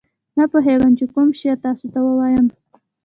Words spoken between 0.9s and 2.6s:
چې کوم شعر تاسو ته ووایم.